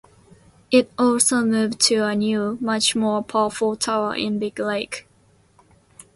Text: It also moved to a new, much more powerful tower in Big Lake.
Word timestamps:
It 0.71 0.91
also 0.97 1.45
moved 1.45 1.79
to 1.81 1.97
a 2.05 2.15
new, 2.15 2.57
much 2.59 2.95
more 2.95 3.21
powerful 3.21 3.75
tower 3.75 4.15
in 4.15 4.39
Big 4.39 4.57
Lake. 4.57 5.07